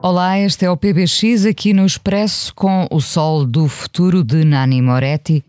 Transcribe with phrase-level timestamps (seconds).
[0.00, 4.80] Olá, este é o PBX aqui no Expresso com o Sol do Futuro de Nani
[4.80, 5.44] Moretti.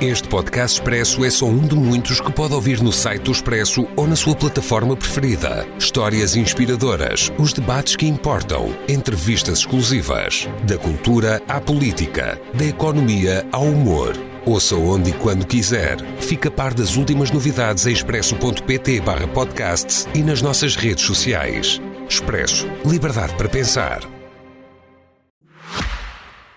[0.00, 3.86] Este podcast Expresso é só um de muitos que pode ouvir no site do Expresso
[3.96, 5.68] ou na sua plataforma preferida.
[5.78, 10.48] Histórias inspiradoras, os debates que importam, entrevistas exclusivas.
[10.64, 14.16] Da cultura à política, da economia ao humor.
[14.46, 15.98] Ouça onde e quando quiser.
[16.18, 21.78] Fica a par das últimas novidades em expresso.pt barra podcasts e nas nossas redes sociais.
[22.10, 22.66] Expresso.
[22.84, 24.00] Liberdade para pensar.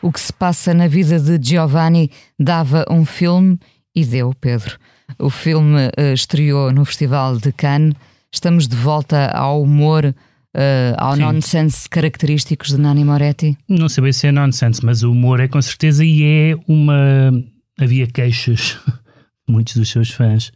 [0.01, 3.59] O que se passa na vida de Giovanni dava um filme
[3.95, 4.79] e deu, Pedro.
[5.19, 7.93] O filme uh, estreou no Festival de Cannes.
[8.31, 11.21] Estamos de volta ao humor, uh, ao Sim.
[11.21, 13.55] nonsense característicos de Nani Moretti?
[13.69, 17.31] Não sei bem se é nonsense, mas o humor é com certeza e é uma.
[17.79, 18.79] Havia queixas,
[19.47, 20.51] muitos dos seus fãs,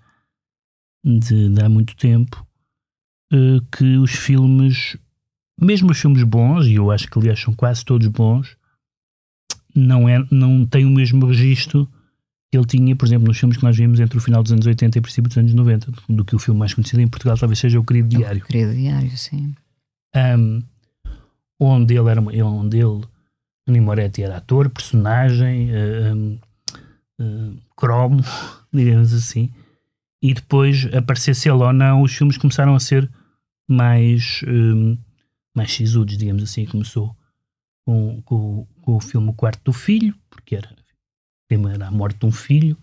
[1.05, 2.46] de, de há muito tempo,
[3.33, 4.97] uh, que os filmes,
[5.59, 8.57] mesmo os filmes bons, e eu acho que aliás são quase todos bons,
[9.75, 11.87] não, é, não tem o mesmo registro
[12.51, 14.65] que ele tinha, por exemplo, nos filmes que nós vimos entre o final dos anos
[14.65, 17.37] 80 e o princípio dos anos 90, do que o filme mais conhecido em Portugal
[17.37, 18.41] talvez seja O Querido Diário.
[18.41, 19.53] O Querido Diário, sim.
[20.15, 20.63] Um,
[21.59, 23.01] onde ele era onde ele,
[23.67, 26.39] Nini Moretti era ator, personagem, uh,
[27.21, 28.23] uh, cromo,
[28.73, 29.51] digamos assim,
[30.21, 33.09] e depois, aparecesse ele ou não, os filmes começaram a ser
[33.67, 34.97] mais, um,
[35.55, 37.15] mais sisudos, digamos assim, começou
[37.85, 40.69] com, com, com, o filme O Quarto do Filho, porque era,
[41.47, 42.77] primeiro era a morte de um filho,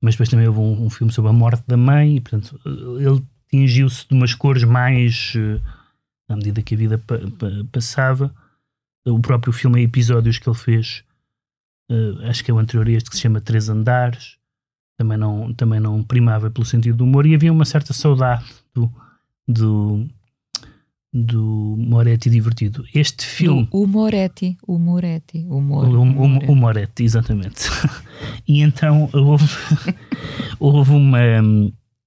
[0.00, 2.60] mas depois também houve um, um filme sobre a morte da mãe, e portanto
[2.98, 5.62] ele tingiu-se de umas cores mais uh,
[6.28, 8.34] à medida que a vida pa, pa, passava.
[9.06, 11.04] O próprio filme episódios que ele fez,
[11.90, 14.38] uh, acho que é o anterior este, que se chama Três Andares,
[14.96, 18.92] também não, também não primava pelo sentido do humor, e havia uma certa saudade do,
[19.46, 20.06] do,
[21.12, 22.84] do Moretti divertido.
[22.94, 23.68] Este filme.
[23.70, 26.50] O, o Moretti, o Moretti, o, Mor, o, o, Moretti.
[26.50, 27.68] o Moretti, exatamente.
[28.48, 29.44] e então houve,
[30.58, 31.18] houve uma.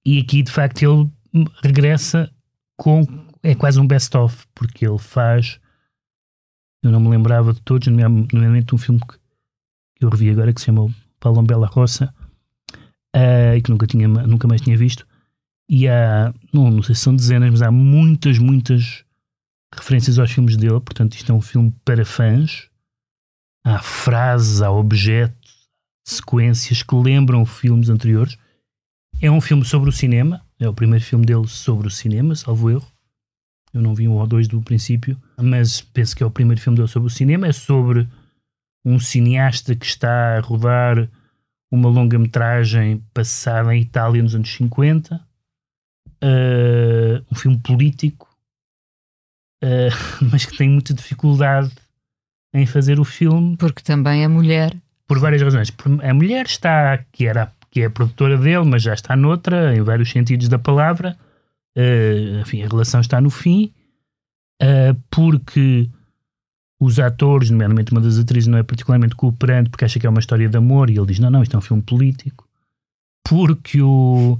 [0.04, 2.30] E aqui de facto ele regressa
[2.76, 3.02] com.
[3.42, 5.60] É quase um best-of, porque ele faz.
[6.82, 9.16] Eu não me lembrava de todos, nomeadamente um filme que,
[10.00, 10.88] eu revi agora que se chama
[11.18, 12.14] Paulo Bela Roça,
[13.16, 15.07] uh, que nunca, tinha, nunca mais tinha visto
[15.68, 19.04] e há, não, não sei se são dezenas, mas há muitas, muitas
[19.74, 20.80] referências aos filmes dele.
[20.80, 22.70] Portanto, isto é um filme para fãs.
[23.64, 25.68] Há frases, há objetos,
[26.06, 28.38] sequências que lembram filmes anteriores.
[29.20, 30.42] É um filme sobre o cinema.
[30.58, 32.90] É o primeiro filme dele sobre o cinema, salvo erro.
[33.74, 36.76] Eu não vi um ou dois do princípio, mas penso que é o primeiro filme
[36.76, 37.46] dele sobre o cinema.
[37.46, 38.08] É sobre
[38.84, 41.06] um cineasta que está a rodar
[41.70, 45.27] uma longa-metragem passada em Itália nos anos 50
[46.22, 48.28] uh, um filme político,
[49.62, 51.72] uh, mas que tem muita dificuldade
[52.52, 53.56] em fazer o filme.
[53.56, 54.74] Porque também é mulher.
[55.06, 55.72] Por várias razões.
[56.02, 59.82] A mulher está, que, era, que é a produtora dele, mas já está noutra, em
[59.82, 61.16] vários sentidos da palavra.
[61.76, 63.72] Uh, enfim, a relação está no fim,
[64.62, 65.88] uh, porque
[66.80, 70.20] os atores, nomeadamente uma das atrizes, não é particularmente cooperante porque acha que é uma
[70.20, 72.48] história de amor e ele diz: não, não, isto é um filme político.
[73.28, 74.38] Porque o,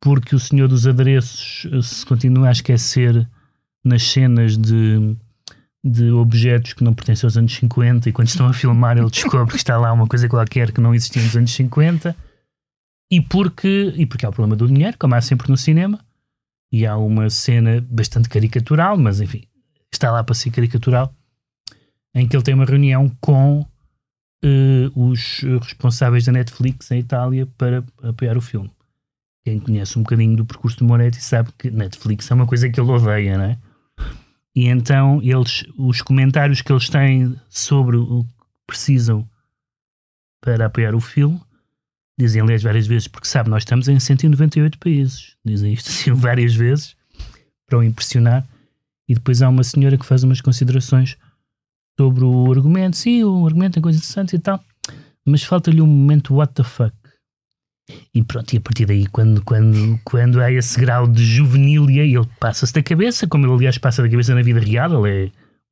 [0.00, 3.28] porque o senhor dos adereços eh, se continua a esquecer
[3.84, 5.16] nas cenas de,
[5.84, 9.52] de objetos que não pertencem aos anos 50 e quando estão a filmar ele descobre
[9.52, 12.16] que está lá uma coisa qualquer que não existia nos anos 50
[13.10, 16.04] e porque, e porque há o problema do dinheiro, como há sempre no cinema,
[16.72, 19.44] e há uma cena bastante caricatural, mas enfim,
[19.92, 21.14] está lá para ser caricatural,
[22.12, 27.84] em que ele tem uma reunião com uh, os responsáveis da Netflix em Itália para
[28.02, 28.70] apoiar o filme
[29.46, 32.80] quem conhece um bocadinho do percurso de Moretti sabe que Netflix é uma coisa que
[32.80, 33.58] ele odeia, não é?
[34.52, 38.30] E então eles, os comentários que eles têm sobre o que
[38.66, 39.24] precisam
[40.40, 41.40] para apoiar o filme,
[42.18, 46.52] dizem aliás várias vezes, porque sabe, nós estamos em 198 países, dizem isto assim várias
[46.52, 46.96] vezes,
[47.68, 48.44] para o impressionar,
[49.08, 51.16] e depois há uma senhora que faz umas considerações
[51.96, 54.60] sobre o argumento, sim, o argumento tem coisas interessantes e tal,
[55.24, 56.92] mas falta-lhe um momento what the fuck.
[58.12, 62.28] E pronto, e a partir daí, quando, quando, quando há esse grau de juvenilia, ele
[62.40, 65.30] passa-se da cabeça, como ele aliás passa da cabeça na vida real, ele é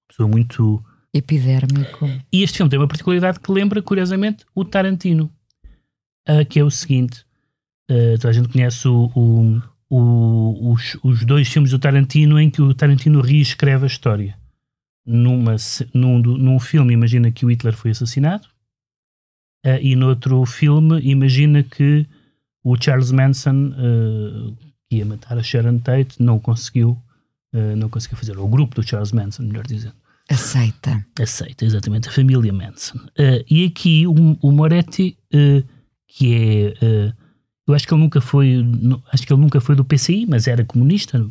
[0.08, 0.82] pessoa muito.
[1.12, 2.08] Epidérmico.
[2.32, 5.30] E este filme tem uma particularidade que lembra, curiosamente, o Tarantino,
[6.28, 7.24] uh, que é o seguinte:
[7.90, 12.50] uh, toda a gente conhece o, o, o, os, os dois filmes do Tarantino em
[12.50, 14.36] que o Tarantino reescreve a história.
[15.06, 15.56] Numa,
[15.92, 18.48] num, num filme, imagina que o Hitler foi assassinado,
[19.64, 22.06] uh, e noutro filme, imagina que
[22.62, 23.72] o Charles Manson,
[24.88, 26.96] que ia matar a Sharon Tate, não conseguiu,
[27.76, 28.38] não conseguiu fazer.
[28.38, 29.92] O grupo do Charles Manson, melhor dizendo.
[30.30, 31.04] Aceita.
[31.20, 32.98] Aceita, exatamente, a família Manson.
[33.50, 35.18] e aqui o, o Moretti,
[36.08, 37.12] que é
[37.66, 38.64] eu acho que ele nunca foi,
[39.10, 41.26] acho que ele nunca foi do PCI, mas era comunista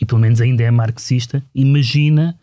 [0.00, 1.42] e pelo menos ainda é marxista.
[1.54, 2.38] Imagina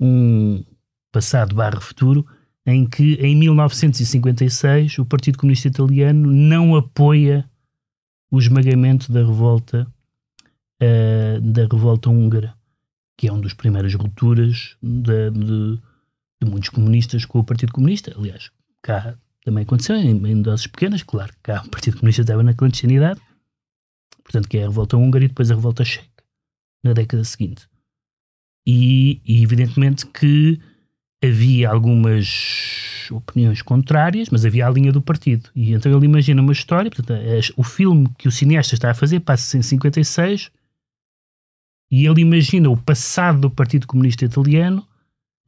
[0.00, 0.64] um
[1.12, 2.26] passado barra futuro
[2.66, 7.48] em que em 1956 o Partido Comunista Italiano não apoia
[8.30, 9.86] o esmagamento da revolta
[10.82, 12.54] uh, da revolta húngara,
[13.16, 15.78] que é uma das primeiras rupturas de, de,
[16.42, 18.12] de muitos comunistas com o Partido Comunista.
[18.18, 18.50] Aliás,
[18.82, 23.20] cá também aconteceu em, em doses pequenas, claro cá o Partido Comunista estava na clandestinidade,
[24.24, 26.24] portanto, que é a revolta húngara e depois a revolta checa,
[26.82, 27.68] na década seguinte.
[28.66, 30.60] E, e, evidentemente que
[31.22, 35.50] havia algumas opiniões contrárias, mas havia a linha do partido.
[35.54, 37.20] E então ele imagina uma história, portanto,
[37.56, 40.50] o filme que o cineasta está a fazer passa-se em 56
[41.90, 44.86] e ele imagina o passado do Partido Comunista Italiano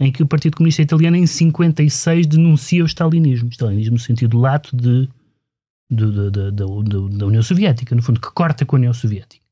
[0.00, 3.49] em que o Partido Comunista Italiano em 56 denuncia o stalinismo.
[3.50, 5.09] Stalinismo no sentido lato de,
[5.91, 9.44] de, de, de da União Soviética, no fundo, que corta com a União Soviética.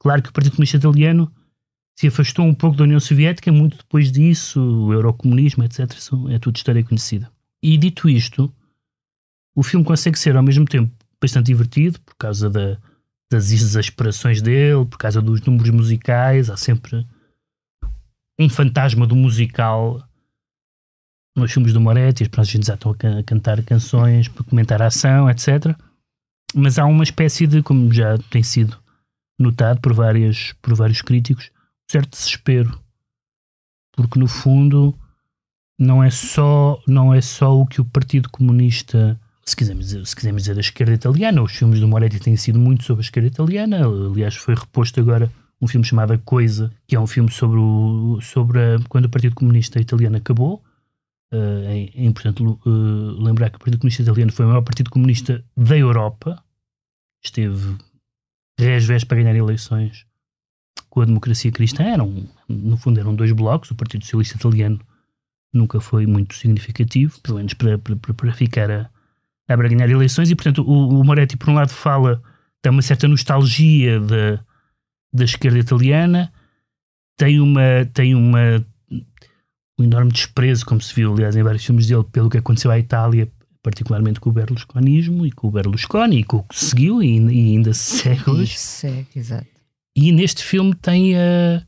[0.00, 1.30] Claro que o Partido Comunista Italiano
[1.96, 5.90] se afastou um pouco da União Soviética, muito depois disso, o eurocomunismo, etc.
[6.30, 7.30] É tudo história conhecida.
[7.62, 8.52] E dito isto,
[9.54, 12.76] o filme consegue ser ao mesmo tempo bastante divertido, por causa da,
[13.30, 17.06] das exasperações dele, por causa dos números musicais, há sempre
[18.38, 20.02] um fantasma do musical
[21.36, 25.28] nos filmes do Moretti, as personagens já estão a, cantar canções para comentar a ação,
[25.28, 25.76] etc.
[26.54, 28.78] Mas há uma espécie de, como já tem sido
[29.38, 31.50] notado por, várias, por vários críticos,
[31.90, 32.78] certo desespero.
[33.92, 34.94] Porque no fundo
[35.78, 40.16] não é só, não é só o que o Partido Comunista, se quisermos dizer, se
[40.16, 43.28] quisermos dizer a esquerda italiana, os filmes do Moretti têm sido muito sobre a esquerda
[43.28, 48.18] italiana, aliás foi reposto agora um filme chamado Coisa, que é um filme sobre, o,
[48.20, 50.62] sobre a, quando o Partido Comunista Italiano acabou.
[51.32, 54.90] Uh, é, é, importante uh, lembrar que o Partido Comunista Italiano foi o maior partido
[54.90, 56.42] comunista da Europa.
[57.24, 57.76] Esteve
[58.58, 60.06] res para ganhar eleições
[60.88, 61.84] com a democracia cristã.
[61.84, 63.70] Eram, no fundo, eram dois blocos.
[63.70, 64.80] O Partido Socialista Italiano
[65.52, 68.90] nunca foi muito significativo, pelo menos para, para, para ficar a,
[69.48, 70.30] a eleições.
[70.30, 72.22] E, portanto, o, o Moretti, por um lado, fala,
[72.62, 74.40] tem uma certa nostalgia da
[75.14, 76.32] da esquerda italiana,
[77.16, 78.66] tem uma tem uma
[79.78, 82.78] um enorme desprezo, como se viu, aliás, em vários filmes dele, pelo que aconteceu à
[82.78, 83.28] Itália,
[83.62, 87.56] particularmente com o berlusconismo e com o Berlusconi, e com o que seguiu e, e
[87.56, 88.58] ainda se segue hoje.
[88.58, 89.53] segue, exato.
[89.96, 91.64] E neste filme tem, a,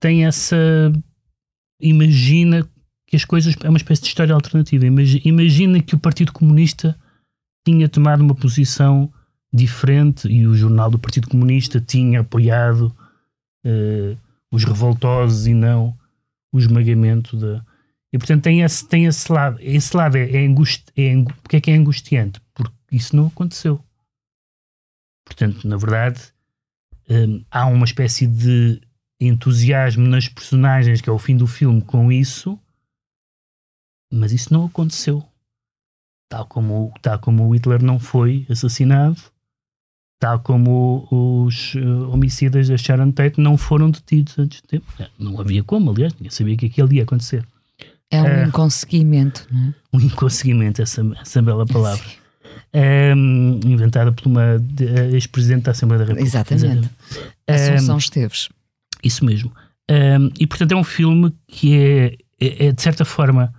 [0.00, 0.56] tem essa.
[1.80, 2.68] Imagina
[3.06, 3.56] que as coisas.
[3.62, 4.86] É uma espécie de história alternativa.
[4.86, 6.98] Imagina, imagina que o Partido Comunista
[7.66, 9.12] tinha tomado uma posição
[9.52, 12.94] diferente e o jornal do Partido Comunista tinha apoiado
[13.64, 14.18] uh,
[14.52, 15.96] os revoltosos e não
[16.52, 17.64] o esmagamento da.
[18.12, 19.58] E portanto tem esse, tem esse lado.
[19.60, 22.40] Esse lado é, é, angust, é Porque é que é angustiante?
[22.54, 23.82] Porque isso não aconteceu.
[25.24, 26.33] Portanto, na verdade,
[27.08, 28.80] um, eh, há uma espécie de
[29.20, 32.58] entusiasmo nas personagens, que é o fim do filme, com isso,
[34.12, 35.24] mas isso não aconteceu.
[36.28, 39.20] Tal como, tal como o Hitler não foi assassinado,
[40.18, 44.86] tal como os uh, homicidas da Sharon Tate não foram detidos antes de tempo.
[44.98, 47.46] É, não havia como, aliás, ninguém sabia que aquilo ia acontecer.
[48.10, 49.74] É um uh, inconseguimento, não é?
[49.92, 52.04] Um inconseguimento, essa, essa bela palavra.
[52.74, 54.60] Um, inventada por uma
[55.12, 56.28] ex-presidente da Assembleia da República.
[56.28, 56.90] Exatamente.
[57.46, 58.48] Assunção um, Esteves.
[59.02, 59.52] Isso mesmo.
[59.90, 63.52] Um, e portanto é um filme que é, é, é, de certa forma,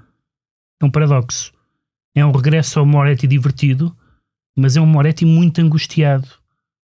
[0.81, 1.53] é um paradoxo.
[2.15, 3.95] É um regresso ao Moretti divertido,
[4.57, 6.27] mas é um Moretti muito angustiado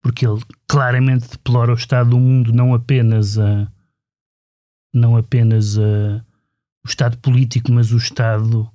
[0.03, 3.71] porque ele claramente deplora o estado do mundo, não apenas a,
[4.93, 6.21] não apenas a,
[6.83, 8.69] o estado político, mas o estado,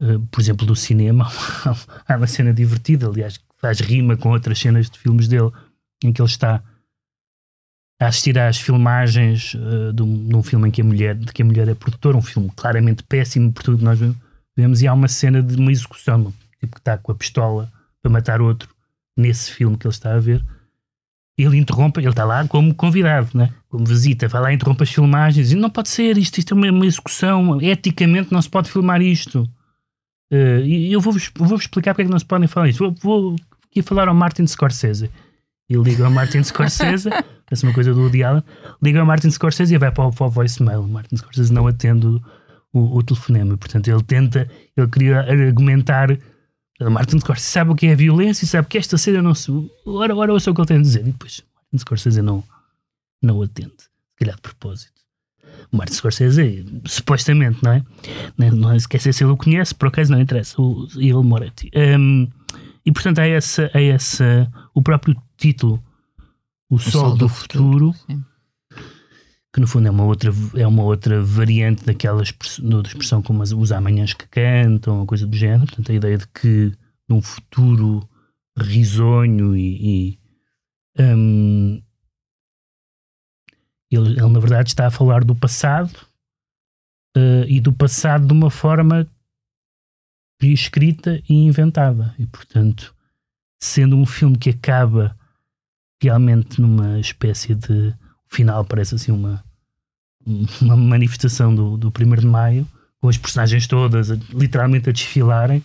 [0.00, 1.30] uh, por exemplo, do cinema.
[2.06, 5.50] Há uma cena divertida, aliás, que faz rima com outras cenas de filmes dele,
[6.02, 6.62] em que ele está
[8.00, 11.32] a assistir às filmagens uh, de, um, de, um, filme em que a mulher, de
[11.32, 13.98] que a mulher é produtora, um filme claramente péssimo por tudo que nós
[14.56, 17.72] vemos, e há uma cena de uma execução, tipo que está com a pistola
[18.02, 18.68] para matar outro,
[19.16, 20.44] nesse filme que ele está a ver,
[21.38, 23.52] ele interrompe, ele está lá como convidado, né?
[23.68, 26.86] como visita, vai lá, interrompe as filmagens e não pode ser isto, isto é uma
[26.86, 29.48] execução, eticamente não se pode filmar isto.
[30.32, 32.78] Uh, e eu vou-vos vou explicar porque é que não se podem falar isto.
[32.78, 33.36] Vou, vou
[33.70, 35.10] aqui falar ao Martin Scorsese.
[35.68, 37.10] E liga ao Martin Scorsese,
[37.44, 38.42] parece uma coisa do Woody Allen,
[38.80, 40.82] liga ao Martin Scorsese e vai para o, para o voicemail.
[40.82, 42.22] O Martin Scorsese não atende o,
[42.72, 46.16] o, o telefonema, portanto ele tenta, ele queria argumentar
[46.80, 49.50] o Martin Scorsese sabe o que é violência, sabe que esta cena não se.
[49.86, 51.00] Ora, ora, ouça o que ele tem a dizer.
[51.00, 52.44] E depois, Martin Scorsese não,
[53.22, 53.74] não atende.
[53.78, 54.92] Se calhar de propósito.
[55.72, 57.82] Martin Scorsese, supostamente, não é?
[58.38, 60.60] Não, não esquece se ele o conhece, por acaso não interessa.
[60.60, 61.70] O, ele Moretti.
[61.74, 62.28] Um,
[62.84, 64.50] e portanto, há essa, há essa.
[64.74, 65.82] O próprio título,
[66.70, 67.92] O, o Sol, Sol, do, do Futuro.
[67.92, 68.24] futuro
[69.56, 73.52] que no fundo é uma outra, é uma outra variante daquela expressão, expressão como as,
[73.52, 75.64] os amanhãs que cantam, uma coisa do género.
[75.64, 76.72] Portanto, a ideia de que
[77.08, 78.06] num futuro
[78.54, 80.18] risonho e,
[80.98, 81.82] e um,
[83.90, 85.94] ele, ele, na verdade está a falar do passado
[87.16, 89.06] uh, e do passado de uma forma
[90.42, 92.14] escrita e inventada.
[92.18, 92.94] E portanto
[93.60, 95.16] sendo um filme que acaba
[96.02, 97.88] realmente numa espécie de
[98.30, 99.44] o final parece assim uma
[100.60, 102.66] uma manifestação do, do 1 de Maio
[103.00, 105.62] com as personagens todas literalmente a desfilarem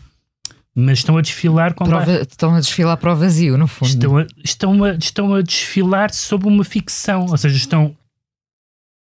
[0.74, 3.90] mas estão a desfilar com Prova, estão a desfilar para o vazio no fundo.
[3.90, 7.96] Estão a, estão a, estão a desfilar sob uma ficção ou seja estão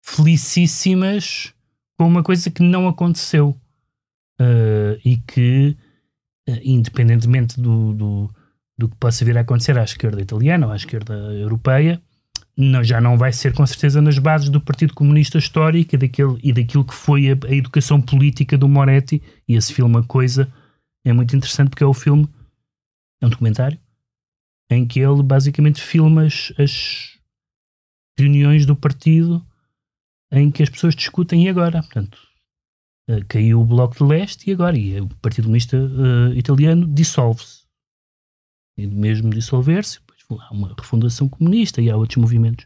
[0.02, 1.54] felicíssimas
[1.98, 3.50] com uma coisa que não aconteceu
[4.40, 5.78] uh, e que,
[6.50, 8.30] uh, independentemente do, do,
[8.78, 12.02] do, que possa vir a acontecer à esquerda italiana ou à esquerda europeia,
[12.58, 16.38] não, já não vai ser com certeza nas bases do Partido Comunista Histórico e, daquele,
[16.44, 19.22] e daquilo que foi a, a educação política do Moretti.
[19.48, 20.52] E esse filme, A Coisa,
[21.06, 22.28] é muito interessante porque é o filme,
[23.22, 23.80] é um documentário,
[24.70, 27.18] em que ele basicamente filma as
[28.18, 29.46] reuniões do partido
[30.32, 31.82] em que as pessoas discutem agora.
[31.82, 32.18] Portanto,
[33.10, 34.78] uh, caiu o Bloco de Leste e agora.
[34.78, 37.62] E o Partido Comunista uh, Italiano dissolve-se.
[38.78, 42.66] E mesmo dissolver-se, há uma refundação comunista e há outros movimentos.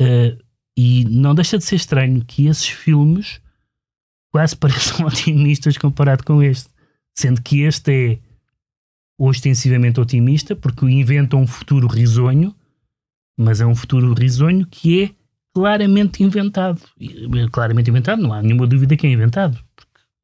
[0.00, 0.42] Uh,
[0.76, 3.40] e não deixa de ser estranho que esses filmes
[4.30, 6.70] quase pareçam otimistas comparado com este.
[7.16, 8.18] Sendo que este é
[9.20, 12.54] ostensivamente otimista, porque inventa um futuro risonho,
[13.36, 15.17] mas é um futuro risonho que é
[15.58, 16.80] claramente inventado.
[17.50, 19.58] Claramente inventado, não há nenhuma dúvida que é inventado.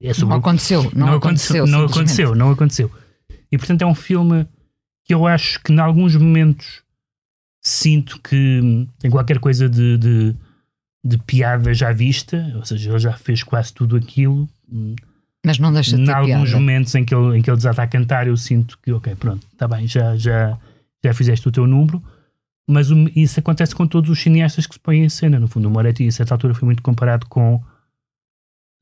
[0.01, 1.67] É não aconteceu, não, não aconteceu.
[1.67, 2.91] Não aconteceu, não aconteceu.
[3.51, 4.47] E portanto é um filme
[5.05, 6.83] que eu acho que em alguns momentos
[7.63, 10.37] sinto que tem qualquer coisa de, de,
[11.05, 14.49] de piada já vista, ou seja, ele já fez quase tudo aquilo.
[15.45, 16.61] Mas não deixa de ter Em alguns piada.
[16.61, 19.47] momentos em que, ele, em que ele desata a cantar, eu sinto que, ok, pronto,
[19.53, 20.59] está bem, já, já,
[21.03, 22.03] já fizeste o teu número.
[22.69, 25.39] Mas o, isso acontece com todos os cineastas que se põem em cena.
[25.39, 27.63] No fundo, o Moretti, a certa altura, foi muito comparado com.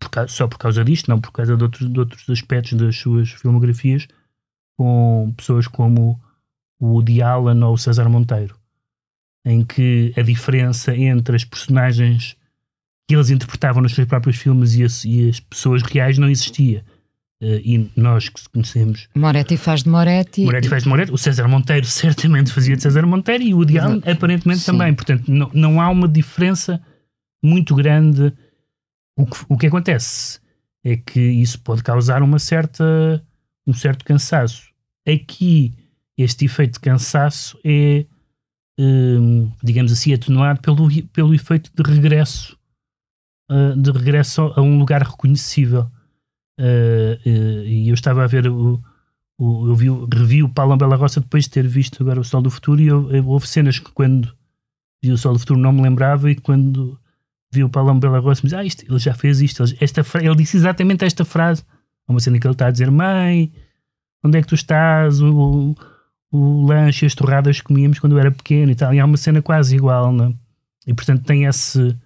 [0.00, 2.96] Por causa, só por causa disto, não por causa de outros, de outros aspectos das
[2.96, 4.06] suas filmografias,
[4.76, 6.20] com pessoas como
[6.80, 8.56] o Woody ou o César Monteiro,
[9.44, 12.36] em que a diferença entre as personagens
[13.08, 16.84] que eles interpretavam nos seus próprios filmes e as, e as pessoas reais não existia.
[17.42, 19.08] Uh, e nós que conhecemos.
[19.16, 20.44] Moretti faz de Moretti.
[20.44, 21.12] Moretti faz de Moretti.
[21.12, 24.66] O César Monteiro certamente fazia de César Monteiro e o Woody Allen aparentemente Sim.
[24.70, 24.94] também.
[24.94, 26.80] Portanto, não, não há uma diferença
[27.42, 28.32] muito grande.
[29.16, 30.38] O que, o que acontece
[30.84, 33.20] é que isso pode causar uma certa,
[33.66, 34.70] um certo cansaço.
[35.04, 35.72] Aqui,
[36.16, 38.06] este efeito de cansaço é,
[38.78, 42.56] um, digamos assim, atenuado pelo, pelo efeito de regresso,
[43.50, 45.90] uh, de regresso a um lugar reconhecível.
[46.62, 48.80] Uh, uh, e eu estava a ver o,
[49.36, 52.40] o, eu vi, revi o Paulo Bela Roça depois de ter visto agora o Sol
[52.40, 54.32] do Futuro e eu, eu, houve cenas que quando
[55.02, 56.96] vi o Sol do Futuro não me lembrava e quando
[57.50, 60.36] vi o Paulo Bela Roça me disse, ah, isto, ele já fez isto, esta, ele
[60.36, 61.64] disse exatamente esta frase,
[62.06, 63.52] uma cena que ele está a dizer, mãe,
[64.22, 65.74] onde é que tu estás, o,
[66.30, 69.16] o lanche, as torradas que comíamos quando eu era pequeno e tal, e há uma
[69.16, 70.26] cena quase igual, não?
[70.26, 70.34] É?
[70.86, 71.96] e portanto tem esse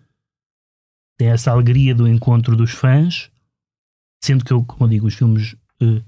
[1.16, 3.30] tem essa alegria do encontro dos fãs
[4.22, 6.02] Sendo que eu, como eu digo, os filmes uh,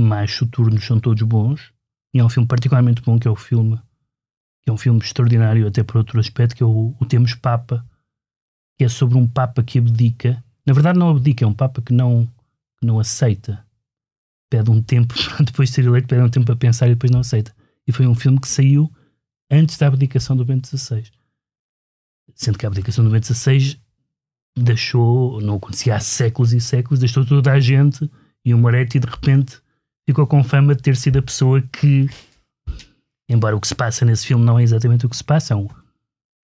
[0.00, 1.72] mais soturnos são todos bons.
[2.14, 3.78] E há um filme particularmente bom que é o filme,
[4.62, 7.84] que é um filme extraordinário até por outro aspecto, que é o, o Temos Papa,
[8.78, 10.42] que é sobre um Papa que abdica.
[10.64, 12.26] Na verdade não abdica, é um Papa que não,
[12.78, 13.64] que não aceita.
[14.48, 15.14] Pede um tempo,
[15.44, 17.54] depois de ser eleito, pede um tempo para pensar e depois não aceita.
[17.86, 18.90] E foi um filme que saiu
[19.50, 21.04] antes da abdicação do Bento XVI.
[22.34, 23.80] Sendo que a abdicação do Bento XVI
[24.56, 28.10] deixou, não acontecia há séculos e séculos, deixou toda a gente
[28.44, 29.60] e o Moretti de repente
[30.08, 32.08] ficou com fama de ter sido a pessoa que,
[33.28, 35.56] embora o que se passa nesse filme não é exatamente o que se passa, é
[35.56, 35.68] um,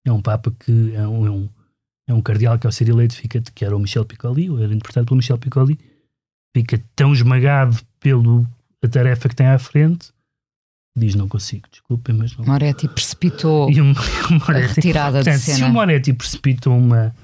[0.04, 1.48] é um Papa que é um, é um,
[2.08, 4.72] é um cardeal que ao ser eleito fica, que era o Michel Piccoli, ou era
[4.72, 5.78] interpretado pelo Michel Piccoli,
[6.56, 8.46] fica tão esmagado pelo
[8.82, 10.10] a tarefa que tem à frente,
[10.96, 12.46] diz não consigo, desculpem, mas não.
[12.46, 15.68] Moretti precipitou E o a Moretti, retirada de portanto, se o cena.
[15.68, 17.14] Moretti precipitou uma,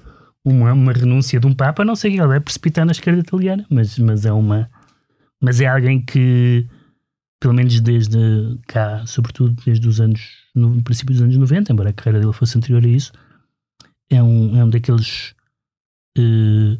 [0.46, 3.20] uma, uma renúncia de um Papa, não sei o que ele vai precipitar na esquerda
[3.20, 4.70] italiana, mas, mas é uma
[5.42, 6.66] mas é alguém que
[7.40, 8.18] pelo menos desde
[8.66, 12.56] cá, sobretudo desde os anos no princípio dos anos 90, embora a carreira dele fosse
[12.56, 13.12] anterior a isso,
[14.08, 15.34] é um, é um daqueles
[16.16, 16.78] eh,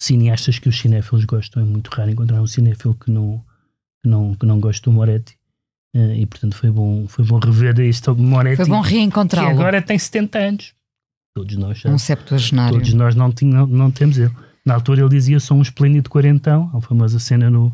[0.00, 1.62] cineastas que os cinéfilos gostam.
[1.62, 3.44] É muito raro encontrar um cinéfilo que não,
[4.02, 5.36] que não, que não goste do Moretti.
[5.94, 9.50] Eh, e portanto foi bom, foi bom rever este Moretti Foi bom que reencontrá-lo.
[9.50, 10.74] agora tem 70 anos.
[11.34, 12.74] Todos nós Um septuagenário.
[12.78, 14.30] Todos nós não, tinham, não temos ele.
[14.64, 16.70] Na altura ele dizia: sou um esplêndido quarentão.
[16.72, 17.72] Uma famosa cena no.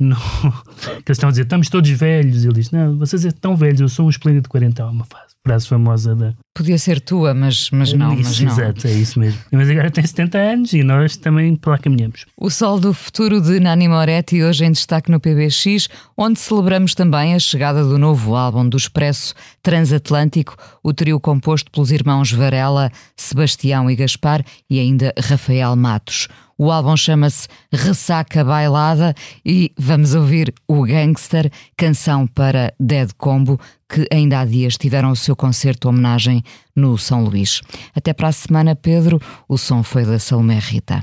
[0.00, 0.22] No que
[1.06, 2.44] eles estão a dizer: estamos todos velhos.
[2.44, 4.88] Ele diz: não, vocês é tão velhos, eu sou um esplêndido quarentão.
[4.88, 5.06] É uma
[5.44, 6.34] frase famosa da.
[6.54, 8.52] Podia ser tua, mas, mas não, mas Isso, não.
[8.52, 9.40] Exato, é isso mesmo.
[9.52, 12.26] Mas agora tem 70 anos e nós também para lá caminhamos.
[12.36, 17.34] O Sol do Futuro de Nani Moretti, hoje em destaque no PBX, onde celebramos também
[17.34, 23.90] a chegada do novo álbum do Expresso Transatlântico, o trio composto pelos irmãos Varela, Sebastião
[23.90, 26.28] e Gaspar e ainda Rafael Matos.
[26.62, 34.06] O álbum chama-se Ressaca Bailada e vamos ouvir o Gangster, canção para Dead Combo, que
[34.12, 36.42] ainda há dias tiveram o seu concerto homenagem
[36.76, 37.62] no São Luís.
[37.96, 39.18] Até para a semana, Pedro.
[39.48, 41.02] O som foi da Salomé Rita.